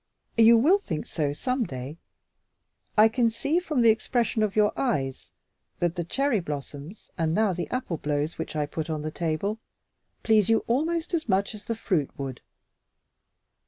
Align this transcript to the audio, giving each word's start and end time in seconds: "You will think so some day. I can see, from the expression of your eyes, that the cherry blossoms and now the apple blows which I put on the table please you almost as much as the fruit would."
"You 0.39 0.57
will 0.57 0.79
think 0.79 1.05
so 1.05 1.31
some 1.31 1.63
day. 1.63 1.99
I 2.97 3.07
can 3.07 3.29
see, 3.29 3.59
from 3.59 3.81
the 3.81 3.91
expression 3.91 4.41
of 4.41 4.55
your 4.55 4.73
eyes, 4.75 5.29
that 5.77 5.93
the 5.93 6.03
cherry 6.03 6.39
blossoms 6.39 7.11
and 7.19 7.35
now 7.35 7.53
the 7.53 7.69
apple 7.69 7.97
blows 7.97 8.39
which 8.39 8.55
I 8.55 8.65
put 8.65 8.89
on 8.89 9.03
the 9.03 9.11
table 9.11 9.59
please 10.23 10.49
you 10.49 10.63
almost 10.65 11.13
as 11.13 11.29
much 11.29 11.53
as 11.53 11.65
the 11.65 11.75
fruit 11.75 12.09
would." 12.17 12.41